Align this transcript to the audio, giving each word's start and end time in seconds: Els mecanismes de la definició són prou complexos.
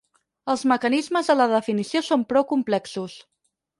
Els 0.53 0.63
mecanismes 0.69 1.29
de 1.31 1.35
la 1.41 1.47
definició 1.51 2.01
són 2.09 2.27
prou 2.33 2.47
complexos. 2.55 3.19